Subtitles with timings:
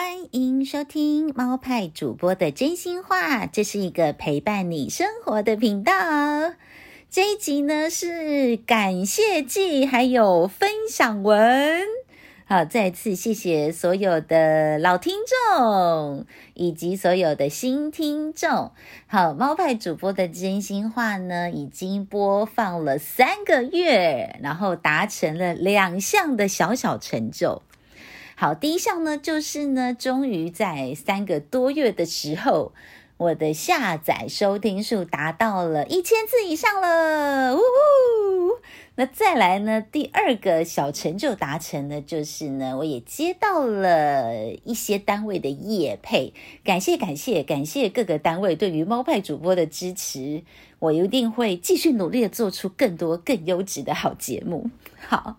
[0.00, 5.92] 欢迎收听猫派主播的真心话，这是一个陪伴你生活的频道。
[7.10, 11.82] 这一集呢是感谢祭，还有分享文。
[12.46, 16.24] 好，再次谢谢所有的老听众
[16.54, 18.70] 以及所有的新听众。
[19.08, 27.62] 好，猫派主播的真心话呢，已经播放了三个月，然后达成了两项的小小成就。
[28.40, 32.72] 好，第一项呢，就是呢，终于在三个多月的时候，
[33.18, 37.62] 我的下载收听数达到了一千次以上了，呜呼！
[38.94, 50.44] 那再来呢，第二个小成就达成呢，就是呢，我也接到了一些单位的业配，感谢感谢感谢各个单位对于猫派主播的支持。
[50.78, 54.70] 我一定会继续努力的做出更多更优质的好节目。
[54.96, 55.36] 好，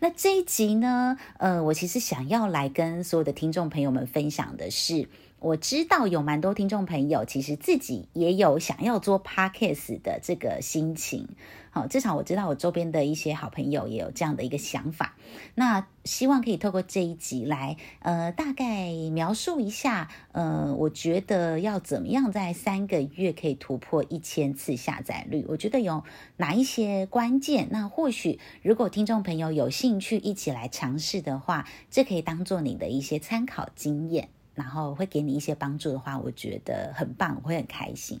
[0.00, 5.08] 那这一集呢，呃，我其实想要来跟所有的听众朋友们分享的是，
[5.40, 11.28] 我知道有蛮多听众朋友其实自己也有想要做 Podcast 的这个心情。
[11.72, 15.16] 好，至少我知道我周边的一些好朋友也有这样的一个想法。
[15.54, 25.46] 那希望可以透过这一集来，呃，大概描述一下，呃，我觉得要怎么样在三个月可以突破一千次下载率？
[25.48, 26.02] 我觉得有
[26.38, 27.68] 哪一些关键？
[27.70, 34.28] 那或许如果听众朋友有兴趣一起来尝试的话，这可以当做你的一些参考经验，
[34.60, 38.20] 然后会给你一些帮助的话，我觉得很棒，我会很开心。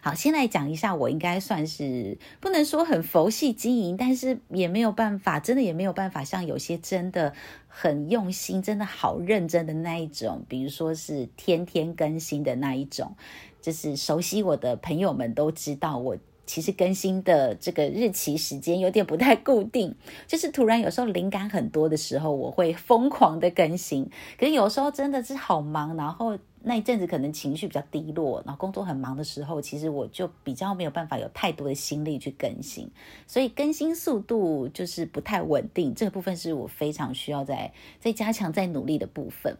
[0.00, 7.34] 好，先来讲一下，我应该算是不能说很佛系经营，但是也没有办法，真的也没有办法像有些真的
[7.68, 13.14] 很用心、真的好认真的那一种，比如说是天天更新的那一种，
[13.60, 16.16] 就是熟悉我的朋友们都知道，我
[16.52, 19.94] 其实更新的这个日期时间有点不太固定，
[20.26, 26.38] 就是突然有时候灵感很多的时候，我会疯狂的更新，可是有时候真的是好忙，然后。
[26.64, 32.88] 那一阵子可能情绪比较低落，然后工作很忙的时候，其实我就比较没有办法有太多的心力去更新，
[33.26, 35.92] 所以更新速度就是不太稳定。
[35.92, 39.56] 这个部分是我非常需要在在加强、在努力的部分。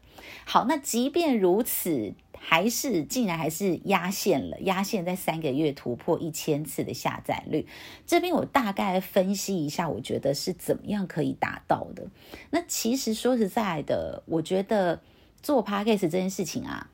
[0.47, 2.15] 好，那即便如此，
[2.45, 7.67] 还是竟然还是压线了，压线在三个月突破一千次的下载率。
[8.05, 12.05] 这边我大概分析一下，我觉得是怎么样可以达到的。
[12.51, 15.01] 那其实说实在的，我觉得
[15.41, 16.91] 做 Podcast 这件事情啊。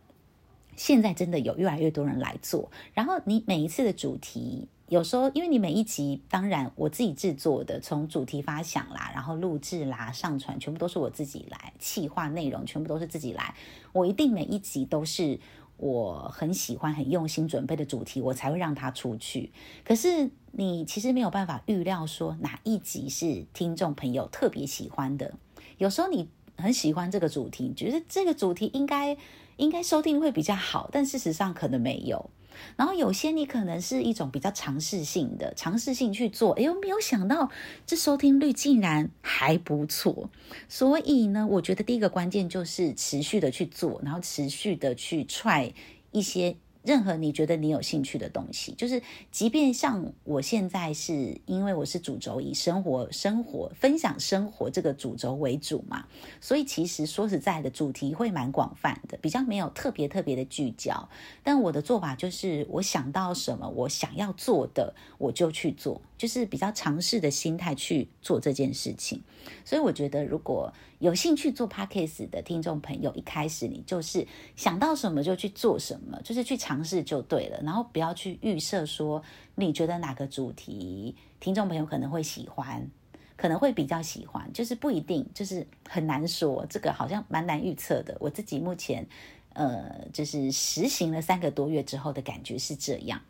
[0.77, 13.55] 现在真的有越来越多人来做，然后你每一次的主题，有时候因为你每一集，当然我自己制作的，从主题发想啦，然后录制啦、上传，全部都是我自己来，企划内容全部都是自己来，
[13.93, 15.39] 我一定每一集都是
[15.77, 19.53] 我很喜欢、很用心准备的主题，我才会让它出去。
[19.85, 25.35] 可是你其实没有办法预料说哪一集是听众朋友特别喜欢的，
[25.77, 29.17] 有时候你很喜欢这个主题，觉得这个主题应该。
[29.59, 32.31] 应该收听会比较好，但事实上可能没有。
[32.77, 37.51] 然后有些你可能是一种比较尝试性的，尝试性去做，哎呦，没有想到
[37.87, 40.31] 这收听率竟然还不错。
[40.69, 45.73] 所以呢，我觉得第一个关键就是持续的去做，然后持续的去踹
[46.13, 46.57] 一些。
[46.89, 56.07] 任何你觉得你有兴趣的东西，就是即便像我现在是因为我是主轴以生活、生活分享生活这个主轴为主嘛，
[56.41, 61.07] 所以其实说实在的，主题会蛮广泛的，比较没有特别特别的聚焦。
[61.43, 66.01] 但我的做法就是，我想到什么，我想要做的，我就去做。
[66.19, 69.23] 就是比较尝试的心态去做这件事情，
[69.65, 79.23] 所以我觉得如果有兴趣做 Podcast 的听众朋友，一开始你就是想到什么就去做什么，就是去尝试就对了，然后不要去预设说
[79.55, 82.91] 你觉得哪个主题听众朋友可能会喜欢，
[83.37, 88.17] 可能会比较喜欢，就是不一定，就是很难说，这个好像蛮难预测的。
[88.19, 89.07] 我自己目前
[89.53, 93.21] 呃，就是实行了三个多月之后的感觉是这样。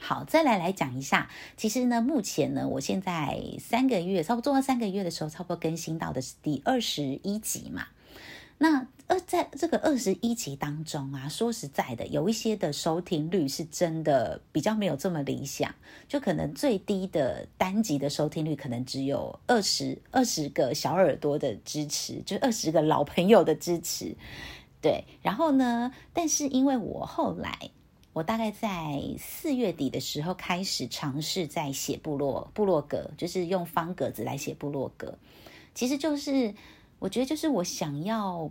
[0.00, 1.28] 好，再来来讲一下。
[1.56, 7.88] 其实呢，目前呢，我现在三个月，差不多做到三个月的时候，差不多更新到的是第二十一集嘛。
[8.58, 15.74] 那呃，在这个二十一集当中啊，说实在的，有一些的收听率是真的比较没有这么理想，
[16.08, 24.16] 就可能最低的单集的收听率可能只有二十二十个小耳朵的支持，就二十个老朋友的支持。
[24.80, 27.70] 对，然后呢，但是因为我后来。
[28.18, 35.16] 我大概在四月底的时候开始尝试在写部落部落格，就是用方格子来写部落格。
[35.72, 36.52] 其实就是
[36.98, 38.50] 我觉得就是我想要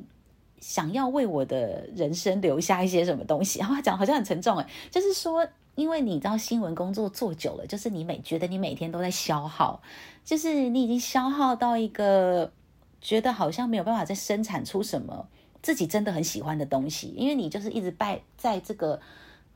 [0.62, 3.60] 想要为我的人生留下一些什么东西。
[3.60, 9.82] 然后他讲好像很沉重诶，就是说，因为你知道新闻工作做久了，就是你每觉得你每天都在消耗，
[10.24, 12.54] 就是你已经消耗到一个。
[13.00, 15.28] 觉得好像没有办法再生产出什么
[15.62, 19.00] 自己真的很喜欢的东西，因为你就是一直在在这个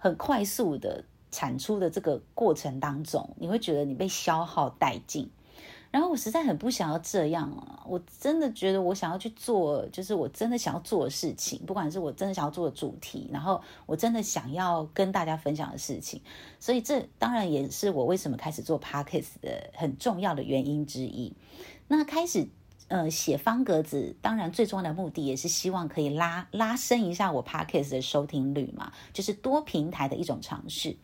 [0.01, 5.29] 很快速的产出的这个过程当中，你会觉得你被消耗殆尽。
[5.91, 7.83] 然后我实在很不想要这样啊！
[7.85, 16.21] 我真的觉得我想要去做，就是我真的想要做的事情，不管是我真的想要做的主题，然后我真的想要跟大家分享的事情。
[16.61, 21.35] 所以这当然也是我为什么开始做 Podcast 的很重要的原因之一。
[21.89, 22.47] 那开始
[22.87, 30.95] 呃写方格子，当然最重要的目的也是希望可以拉拉伸一下我 Podcast 的收听率嘛，就是多平台的一种尝试。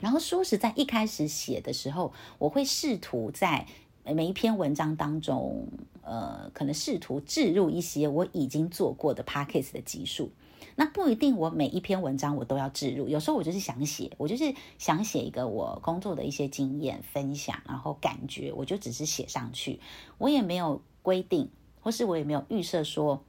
[0.00, 3.66] 然后说实在，一开始写的时候，我会试图在
[4.04, 5.68] 每一篇文章当中，
[6.02, 10.30] 呃，可能试图置入一些我已经做过的 podcast 的集数。
[10.74, 13.08] 那不一定，我每一篇文章我都要置入。
[13.08, 19.80] 有时候我就是想写，我就是想写一个我工作的一些经验分享，然后感觉，我就只是写上去。
[20.18, 23.22] 我也没有规定，或是我也没有预设说，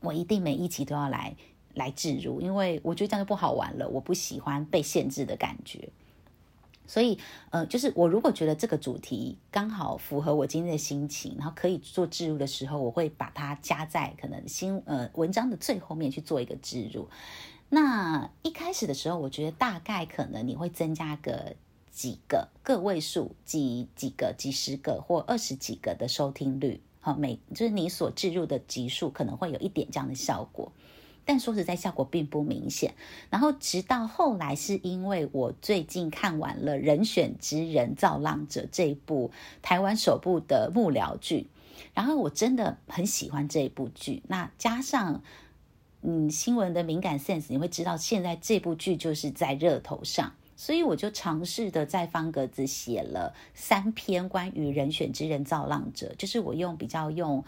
[0.00, 1.36] 我一定每一集都要来
[1.74, 3.88] 来置入，因为我觉得这样就不好玩了。
[3.88, 5.90] 我不喜欢被限制的感觉。
[6.88, 7.18] 所以，
[7.50, 17.06] 呃，就是我如果觉得这个主题刚好符合我今天的心情，然后可以做置入的时候，我会把它加在可能新呃文章的最后面去做一个置入。
[17.68, 21.54] 那一开始的时候，我觉得大概可能你会增加个
[21.90, 30.72] 几个个位数，几几个、几十个或二十几个的收听率，好，每就是你所置入的集数可能会有一点这样的效果。
[31.28, 32.94] 但说实在，效果并不明显。
[33.28, 39.30] 然后直到后来，是因为我最近看完了《人选之人造浪者》这部
[39.60, 41.48] 台湾首部的幕僚剧，
[41.92, 44.22] 然后我真的很喜欢这部剧。
[44.26, 45.22] 那加上
[46.00, 57.44] 嗯新闻的敏感 sense，你会知道现在这部剧就是在热头上，所以我就尝试的在方格子写了三篇关于《人选之人造浪者》，就是我用比较用。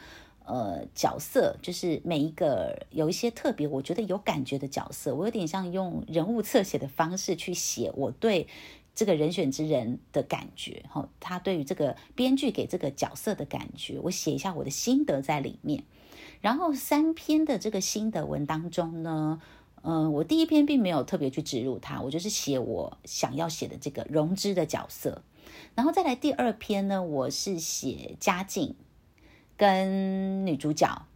[0.51, 8.49] 呃，角色就是每一个有一些特别，我觉得有感觉的角色，我有点像用人物侧写的方式去写我对
[8.93, 15.85] 这个人选之人的感觉，哈，他对于这个编剧给这个角色的感觉，我写一下我的心得在里面。
[16.41, 19.41] 然后三篇的这个心得文当中呢，
[19.83, 25.23] 嗯、我第一篇并没有特别去植入他，我就是写我想要写的这个融之的角色。
[25.75, 28.75] 然后再来第二篇呢，我是写嘉靖。
[29.61, 31.07] 跟女主角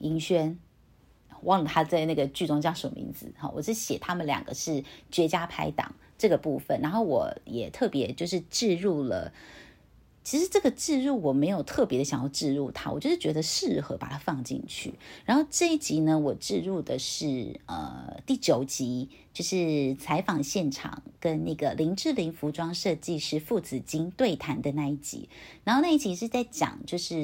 [0.00, 0.58] 银轩，
[1.42, 3.32] 忘了她在那个剧中叫什么名字。
[3.38, 9.32] 哈，我是写他们两个是绝佳拍档这个部分，然后我也特别就是置入了。
[10.24, 14.94] 其实这个置入我没有特别的想要置入它，我就是觉得适合把它放进去。
[15.26, 25.28] 然后这一集呢，我置入的是呃第九集，就是采访现场跟那个林志玲服装设计师傅子金对谈的那一集。
[25.62, 27.14] 然后那一集是在讲就是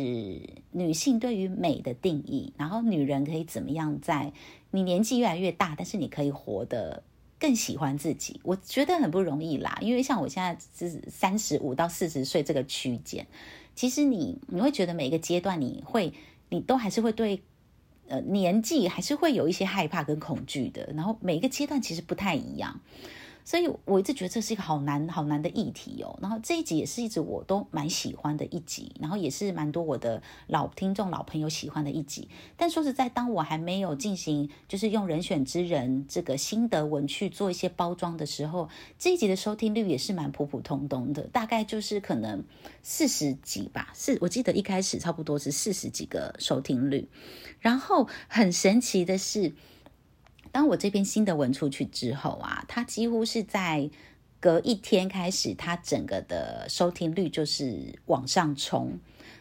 [0.72, 4.32] 女性对于美的定义，然后女人可以怎么样在
[4.70, 7.02] 你年纪越来越大，但是你可以活得。
[7.40, 9.78] 更喜欢自己，我觉得很不容易啦。
[9.80, 13.26] 因为像我现在是三十五到四十岁这个区间，
[13.74, 16.12] 其实你你会觉得每一个阶段，你会
[16.50, 17.40] 你都还是会对
[18.08, 20.92] 呃年纪还是会有一些害怕跟恐惧的。
[20.94, 22.78] 然后每一个阶段其实不太一样。
[23.44, 26.18] 所以我一直觉得这是一个好难好难的议题哦。
[26.20, 32.28] 然后这一集也是一直我都蛮喜欢的一集，然后也是蛮多我的老听众、老朋友喜欢的一集。
[32.56, 38.68] 但说实在，当我还没有进行就是用人选之人这个心得文去做一些包装的时候，
[38.98, 42.44] 这一集的收听率也是蛮普普通通的，大概就是可能
[42.82, 43.92] 四十几吧。
[43.94, 47.08] 是我记得一开始差不多是四十几个收听率。
[47.58, 49.52] 然后很神奇的是。
[50.52, 53.88] 当我这篇新的文出去之后啊，它几乎是在
[54.38, 58.98] 隔一天开始，它整个的收听率就是往上冲，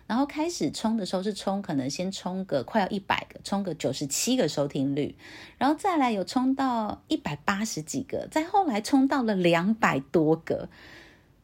[0.08, 5.16] 然后开始冲的时候是冲，可能先冲个快要一百个，冲个九十七个收听率，
[5.58, 10.70] 然后再来有冲到一百八十几个，再后来冲到了两百多个。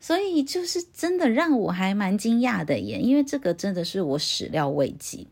[0.05, 5.25] 所以就是真的让我还蛮惊讶的耶，因为这个真的是我始料未及。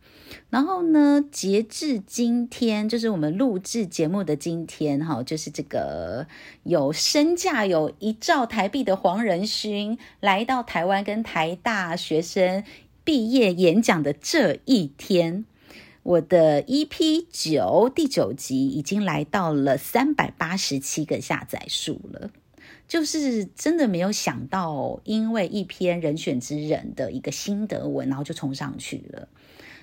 [0.49, 6.25] 然后呢，截至今天，就是我们录制节目的今天，哈，就是这个
[6.63, 12.63] 有身价有一兆台币的黄仁勋来到台湾跟台大学生
[13.03, 15.45] 毕业演讲的这一天，
[16.01, 22.31] 我的 EP 九第九集已经来到了三百八十七个下载数了。
[22.93, 29.27] 就是真的没有想到，因为一篇人选之人的一个心得文，然后就冲上去了。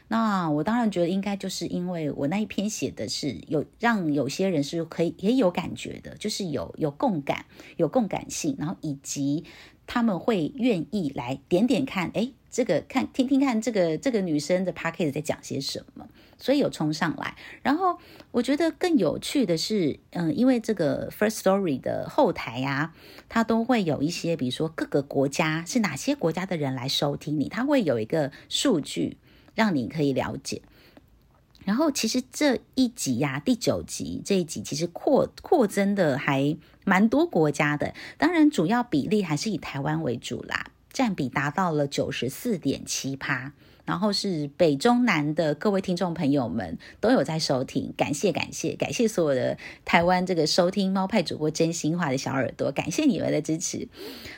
[0.07, 7.47] 那我当然觉得应该就是因为我那一篇写的是有让有些人是可以也有感觉的，就是有有共感、
[7.79, 9.43] 有共感性，然后以及
[9.89, 16.09] 他们会愿意来点点看，哎，这个看听听看这个这个女生的 podcast 在讲些什么，
[16.41, 17.37] 所以有冲上来。
[17.63, 17.99] 然后
[18.33, 22.93] 我觉得更有趣的是，嗯，因为这个 First Story 的后台呀，
[23.29, 29.19] 它都会有一些，比如说各个国家是哪些国家的人来收听你，它会有一个数据
[29.55, 30.63] 让你可以了解。
[31.65, 40.71] 然后其实这一集呀，第九集这一集其实扩扩增的还蛮多国家的，当然主要比例还是以台湾为主啦。
[40.93, 43.53] 占比达到了九十四点七趴，
[43.85, 53.89] 然后是北中南的各位听众朋友们都有在收听，感谢感谢感谢所有的台湾这个收听猫派主播真心话的小耳朵，感谢你们的支持。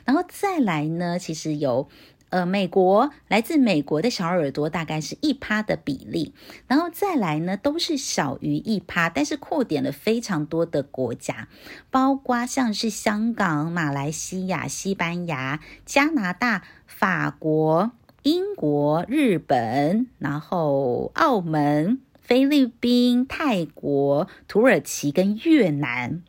[0.05, 1.89] 然后再来呢，其实有。
[2.33, 6.33] 呃，美国来自美国的小耳朵大概是一趴的比例，
[6.67, 11.49] 然后再来呢，都是小于一趴，但是扩点了非常多的国家，
[11.91, 17.91] 包括像是香港、马来西亚、西班牙、加拿大、法国、
[18.23, 26.23] 英国、日本，然后澳门、菲律宾、泰国、土耳其跟越南，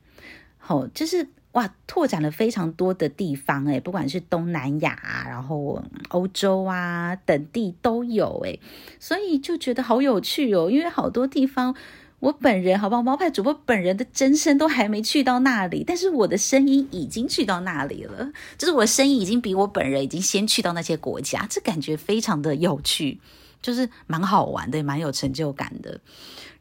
[0.58, 1.30] 好，就是。
[1.54, 4.98] 哇，拓展了非常多的地方诶，不管是东南亚，
[5.28, 8.60] 然后欧洲啊等地都有诶，
[9.00, 10.72] 所以就觉得好有趣哦。
[10.72, 11.76] 因为好多地方，
[12.24, 13.04] 我本人好不好？
[13.04, 23.20] 猫派主播本人的真身都还没去到那里，但是我的声音已经去到那里了，就是我的声音已经比我本人已经先去到那些国家，这感觉非常的有趣，
[23.62, 26.00] 就是蛮好玩的，蛮有成就感的。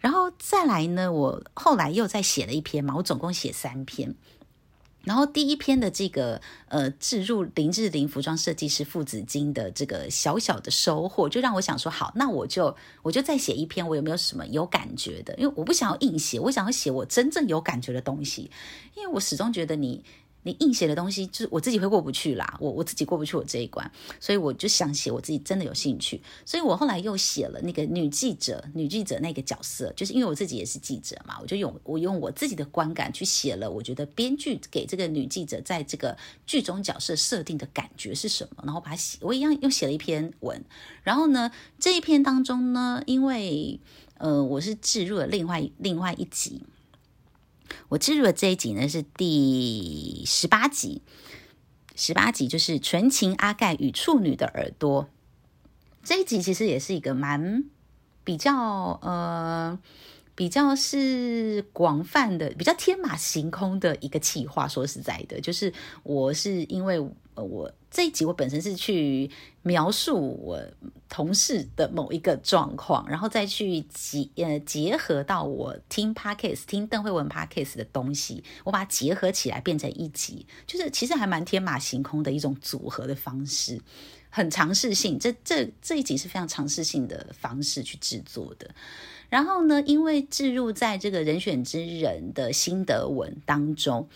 [0.00, 4.16] 然后再来呢，我后来又再写了一篇嘛，我总共写三篇。
[5.04, 15.34] 然后第一篇的这个呃，置入林志玲服装设计师父子经的这个小小的收获，就让我想说，好，那我就我就再写一篇，我有没有什么有感觉的？
[15.36, 18.50] 因为我不想要硬写，我想要写我真正有感觉的东西，
[18.94, 20.04] 因为我始终觉得你。
[20.44, 40.64] 你硬写的东西，就是我自己会过不去啦，我我自己过不去我这一关，所以我就想写我自己真的有兴趣，所以我后来又写了那个女记者，女记者那个角色，就是因为我自己也是记者嘛，我就用我用我自己的观感去写了，我觉得编剧给这个女记者在这个剧中角色设定的感觉是什么，然后把它写，我一样又写了一篇文，
[41.02, 43.78] 然后呢，这一篇当中呢，因为
[44.18, 46.62] 呃我是置入了另外另外一集。
[47.88, 51.02] 我置入的这一集呢，是第十八集，
[51.94, 55.08] 十八集就是纯情阿盖与处女的耳朵。
[56.02, 57.64] 这一集其实也是一个蛮
[58.24, 59.78] 比较呃
[60.34, 64.66] 比较是广泛的、比较天马行空的一个企划。
[64.66, 67.04] 说实在的，就是我是因为。
[67.34, 69.30] 呃，我这一集我本身是去
[69.60, 70.58] 描述我
[71.10, 83.78] 同事的某一个状况，然后再去结呃结合到我听 Podcast 听邓惠文 Podcast 的东西，我把它结合起来变成一集，就是其实还蛮天马行空的一种组合的方式，
[84.30, 85.18] 很尝试性。
[85.18, 88.70] 这这这一集是非常尝试性的方式去制作的。
[89.28, 94.08] 然后呢，因为置入在这个人选之人的心得文当中。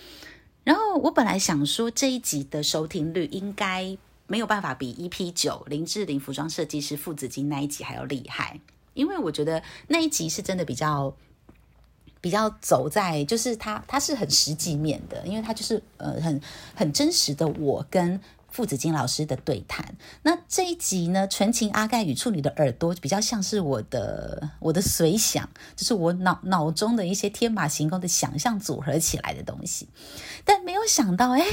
[0.67, 3.97] 然后我本来想说，这一集的收听率应该
[4.27, 8.59] 没有办法比 EP 九林志玲服装设计师父子金那一集还要厉害，
[8.93, 11.15] 因为我觉得那一集是真的比较
[12.21, 16.41] 比较走在，就是他他是很实际面的，因为他就是呃很
[16.75, 18.21] 很真实的我跟。
[18.57, 25.47] 父子金老师的对谈，那这一集呢，纯情阿盖与处女的耳朵比较像是我的我的随想，
[25.77, 29.91] 就是我脑脑中的一些天马行空的想象组合起来的东西。
[30.47, 31.45] 但没有想到，哎，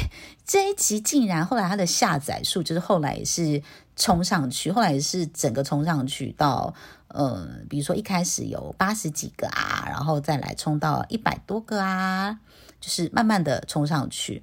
[0.45, 3.61] 这一集竟然后来它的下载数，就是后来也是
[3.97, 6.73] 冲上去，后来也是整个冲上去到，
[7.09, 12.39] 呃，比如说一开始有八十几个啊，然后再来冲到一百多个啊，
[12.79, 14.41] 就是慢慢的冲上去。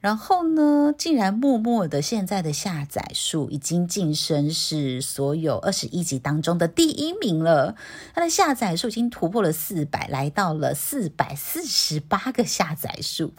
[0.00, 7.74] 然后呢，竟然默默的，现在的下载数已经晋升是所有二十一集当中的第一名了。
[8.14, 13.34] 它的下载数已经突破了四百，来到了四百四十八个下载数。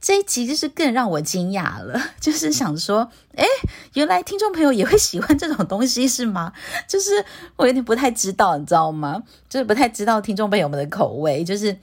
[0.00, 3.44] 这一集就是更让我惊讶了， 就是想说，诶，
[3.92, 6.54] 原来听众朋友也会喜欢这种东西是吗？
[6.88, 7.22] 就是
[7.56, 9.24] 我有点不太知道，你知道吗？
[9.50, 11.76] 就是不太知道听众朋友们的口味，就是。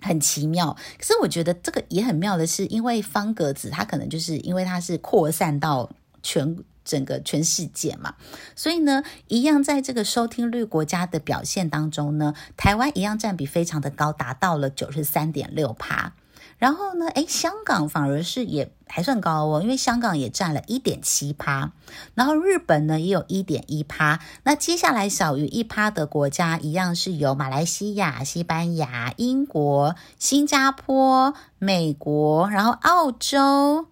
[0.00, 5.90] 很奇妙，可是我觉得这个也很妙的是，因为方格子它可能就是因为它是扩散到
[6.22, 8.14] 全整个全世界嘛，
[8.54, 16.14] 所以呢，一样在这个收听率国家的表现当中呢，台湾一样占比非常的高，达到了九十三点六趴。
[16.58, 21.72] 然后呢，诶，香港反而是也还算高哦，因为香港也占了一点七趴，
[22.14, 24.20] 然后日本呢也有一点一趴。
[24.44, 33.86] 那接下来小于一趴的国家一样是由马来西亚、西班牙、英国、新加坡、美国，然后澳洲。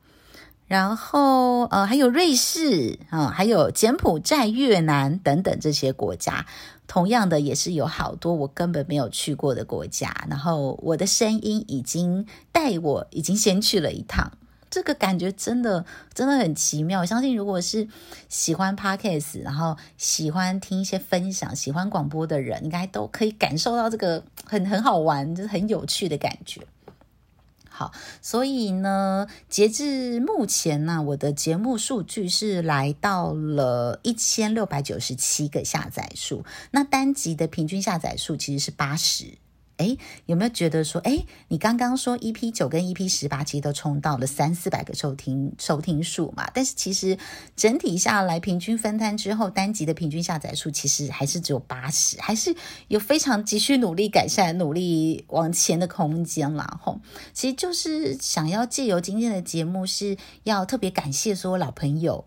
[0.74, 6.44] 然后呃还有瑞士啊、还有柬埔寨、越南等等这些国家，
[6.88, 14.32] 同样的也是有好多我根本没有去过的国家，然后我的声音已经带我已经先去了一趟。
[14.68, 17.02] 这个感觉真的真的很奇妙。
[17.02, 17.86] 我相信，如果是
[18.28, 26.60] 喜欢 Podcast，然后喜欢听一些分享、喜欢广播的人，应该都可以感受到这个很很好玩、就是很有趣的感觉。
[27.76, 27.90] 好，
[28.22, 36.44] 所以呢，截至目前呢，我的节目数据是来到了一千六百九十七个下载数。
[36.70, 39.38] 那单集的平均下载数其实是八十。
[39.76, 46.48] 哎，有没有觉得说，哎，你刚刚说 EP 九跟 EP 十八其实都冲到了三四百个收听收听数嘛？
[46.54, 47.18] 但是其实
[47.56, 52.54] 整体下来，平均分摊之后，单集的平均下载数其实还是只有八十，还是
[52.88, 56.78] 有非常急需努力改善、努力往前的空间啦。
[56.80, 57.00] 吼，
[57.32, 62.24] 其实就是想要借由今天的节目，是要特别感谢所有老朋友，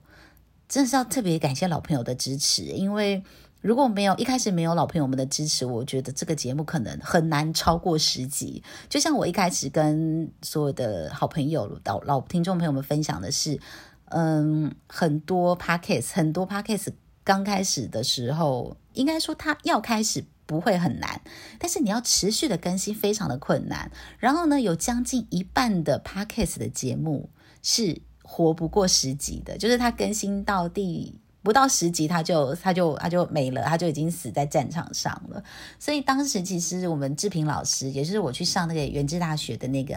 [0.68, 3.24] 真的是要特别感谢老朋友的支持，因为。
[3.62, 8.64] 如果没有一开始没有老朋友们的支持，我觉得这个节目可能很难超过十集。
[8.88, 13.60] 就像我一开始跟所有的好朋友、老老听众朋友们分享的是，
[14.06, 16.90] 嗯，很多 podcast 很多 podcast
[17.24, 21.20] 刚开始的时候，应该说它要开始不会很难，
[21.60, 23.92] 但是你要持续的更新非常的困难。
[24.20, 27.32] 然后呢，有将近一半的 podcast 的节目
[27.64, 31.20] 是活不过十集的，就是它更新到第。
[31.44, 35.42] 不到十集，他就他就他就没了，他就已经死在战场上了。
[35.80, 39.96] 所以当时其实我们志平老师，也就是我去上那个元治大学的那个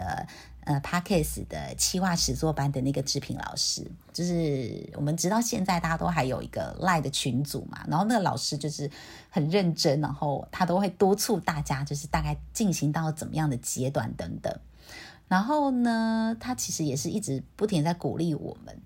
[0.63, 7.83] 呃 Podcast 的企划实作班的那个志平老师，就是我们直到现在大家都还有一个 Line 的群组嘛。
[7.89, 8.89] 然后那个老师就是
[9.29, 14.57] 很认真，然后他都会督促大家，就是大概进行到怎么样的阶段等等。
[15.27, 18.79] 然后呢，他其实也是一直不停在鼓励我们。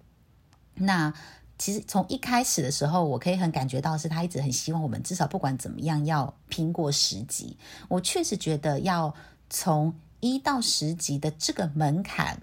[0.74, 1.14] 那。
[1.58, 7.58] 其实从一开始的时候，我可以很感觉到是他一直很希望我们至少不管怎么样要拼过十级。
[7.88, 9.16] 我确实觉得要
[9.50, 12.42] 从一到十级的这个门槛，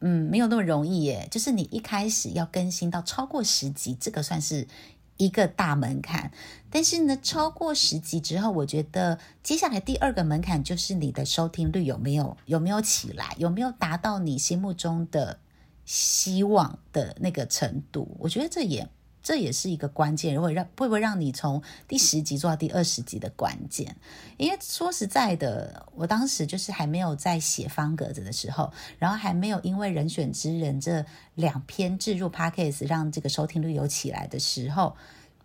[0.00, 1.26] 嗯，没有那么容易耶。
[1.28, 4.68] 就是你一开始要更新到超过十级，这个算是
[5.16, 6.30] 一个大门槛。
[6.70, 15.40] 但是呢，超过十级之后，我觉得接下来第二个门槛就是你的收听率有没有有没有起来，有没有达到你心目中的。
[15.84, 18.88] 希望的那个程度，我觉得这也
[19.22, 23.96] 这也是一个关键，会让会不会让你从第十集做到第二十集的关键。
[24.36, 34.96] 因为说实在的，我当时就是还没有在写方格子的时候，然后还没有因为人选之人这两篇置入 Podcast 让这个收听率有起来的时候，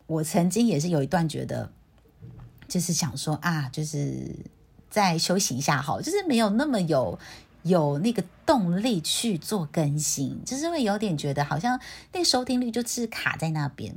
[0.07, 1.71] 我曾经也是有一段觉得，
[2.67, 4.35] 就是想说啊，就是
[4.89, 7.19] 再休息一下好，就是没有那么有。
[7.63, 11.79] 有那个动力去做更新，就是会有点觉得好像
[12.13, 13.95] 那个收听率就是卡在那边，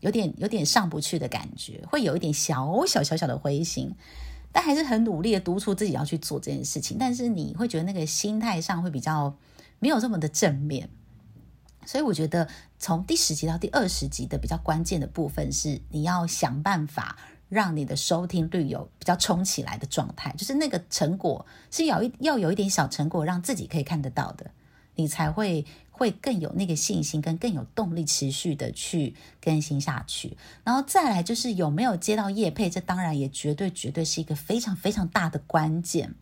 [0.00, 3.94] 有点有点上不去的感觉，会有一点小小小小的灰心，
[4.50, 6.96] 但还是很努力的督促自己要去做这件事情。
[6.98, 9.36] 但是你会觉得那个心态上会比较
[9.78, 10.88] 没有这么的正面，
[11.86, 12.48] 所以我觉得
[12.78, 17.16] 从第十集到第二十集的比较关键的部分是你要想办法。
[17.48, 24.50] 让你的收听率有比较冲起来的状态，就是那个成果是有一要有一点小成果，让自己可以看得到的，
[24.96, 30.36] 你才会会更有那个信心，跟更有动力持续的去更新下去。
[30.64, 36.14] 然后再来就是有没有接到业配，这当然也绝对绝对是一个非常非常大的关键。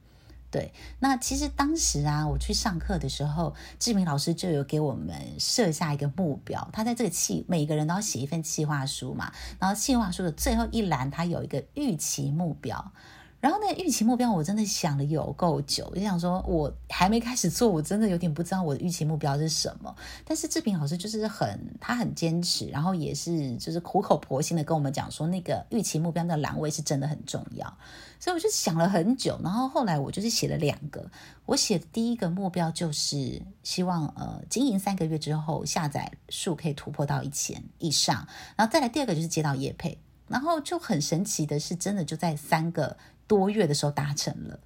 [0.53, 6.69] 对，那其实当时啊，我去上课的时候，志明老师就有给我们设下一个目标。
[6.75, 12.93] 他在这个企，每个人都要写一份企划书嘛，然后企划书的最后一栏，他有一个预期目标。
[13.41, 19.93] 然后那个预期目标，我真的想了有够久，我就想说，我还没开始做，我真的有点不知道我的预期目标是什么。
[20.25, 27.77] 但是志平老师就是很，他很坚持，然后也是就是苦口婆心的跟我们讲说，那个预期目标的栏位是真的很重要。
[28.23, 31.11] 所以我就想了很久，然后后来我就是写了两个。
[31.45, 42.97] 我写的第一个目标就是希望呃经营三个月之后，下载数可以突破到一千以上，然后再来第二个就是接到业配，然后就很神奇的是，真的就在三个。
[43.29, 44.61] 多月的时候达成了，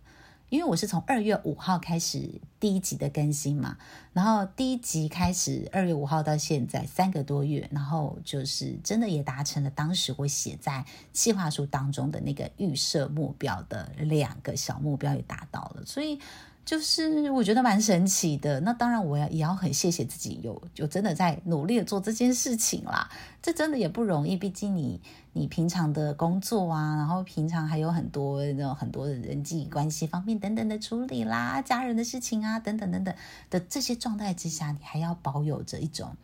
[0.49, 3.77] 因为我是从二月五号开始第一集的更新嘛，
[4.13, 16.21] 然后第一集开始二月五号到现在三个多月，然后就是真的也达成了当时我写在计划书当中的那个预设目标的两个小目标也达到了，所以
[16.67, 18.61] 就是我觉得蛮神奇的。
[18.61, 23.09] 那当然，我也要很谢谢自己有就真的在努力的做这件事情啦。
[23.41, 25.01] 这真的也不容易，毕竟你
[25.33, 33.15] 你平常的工作啊，然后平常还有很多那种很多的人际关系方面等等的处理啦，家人的事情啊等等等等
[33.49, 36.17] 的这些状态之下，你还要保有着一种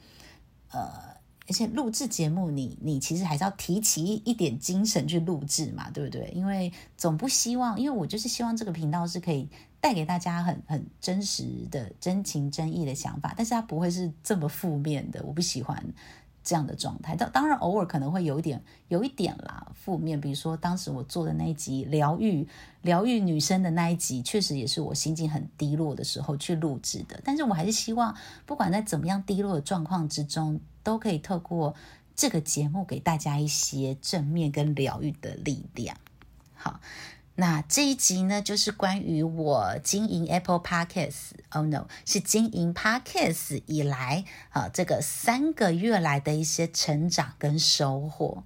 [0.72, 1.21] 呃。
[1.52, 6.32] 而且录制节目你，你你其实还是要提起一点精神去录制嘛，对不对？
[6.34, 9.46] 因为总不希望，因为我就是希望这个频道是可以
[9.78, 15.84] 带给大家很很真实的真情真意的想法，但是它不会是这么负面的，我不喜欢
[16.44, 17.16] 这样的状态。
[17.16, 22.46] 当当然偶尔可能会有一点有一点啦负面，比如说当时我做的那一集疗愈
[22.82, 27.20] 疗愈女生的那一集，确实也是我心情很低落的时候去录制的。
[27.24, 30.60] 但是我还是希望，不管在怎么样低落的状况之中。
[30.84, 31.76] 都可以透过
[32.16, 35.96] 这个节目给大家一些正面跟疗愈的力量。
[36.56, 36.80] 好，
[37.34, 48.44] 那这一集呢，就是关于我经营 Apple Podcast，Oh no，是经营 Podcast 以来啊，这个三个月来的一些成长跟收获。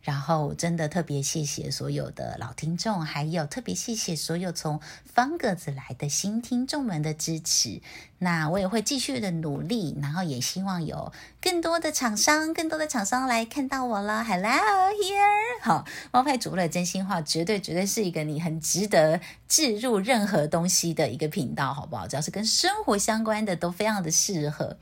[0.00, 7.82] 然后，真的特别谢谢所有的老听众，还有特别谢谢所有从方格子来的新听众们的支持。
[8.18, 14.24] 那我也会继续的努力，然后也希望有更多的厂商、更多的厂商来看到我了。
[14.24, 22.06] Hello here，好，猫派主播的真心话，绝对绝对是一个你很值得置入任何东西的一个频道，好不好？
[22.06, 24.78] 只要是跟生活相关的，都非常的适合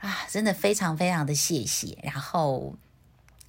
[0.00, 0.26] 啊！
[0.30, 2.74] 真的非常非常的谢谢，然后。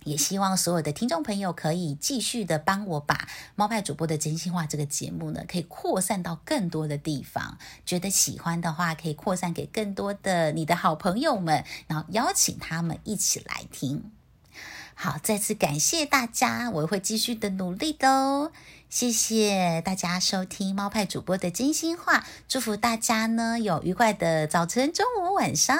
[0.07, 7.57] 也希望所有的听众朋友可以继续的帮我把猫派主播的真心话这个节目呢，可以扩散到更多的地方。
[7.85, 14.11] 觉得喜欢的话，可以扩散给更多的你的好朋友们，然后邀请他们一起来听。
[14.99, 18.51] 好，再次感谢大家，我会继续的努力的哦。
[18.89, 25.77] 谢谢大家收听猫派主播的真心话，祝福大家呢有愉快的早晨、中午、晚上，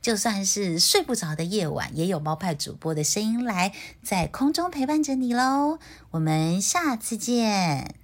[0.00, 3.72] 就算是睡不着的夜晚，也有猫派主播的声音来
[4.02, 5.78] 在空中陪伴着你喽。
[6.12, 7.99] 我们下次见。